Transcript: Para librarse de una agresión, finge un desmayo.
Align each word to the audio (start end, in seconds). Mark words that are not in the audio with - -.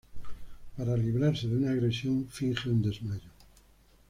Para 0.77 0.97
librarse 0.97 1.47
de 1.47 1.57
una 1.61 1.69
agresión, 1.75 2.25
finge 2.37 2.67
un 2.71 2.81
desmayo. 2.81 3.29